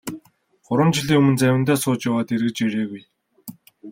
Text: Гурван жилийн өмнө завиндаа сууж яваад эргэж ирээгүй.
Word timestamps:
Гурван 0.67 0.91
жилийн 0.99 1.19
өмнө 1.21 1.37
завиндаа 1.41 1.77
сууж 1.79 2.01
яваад 2.09 2.33
эргэж 2.35 2.57
ирээгүй. 2.65 3.03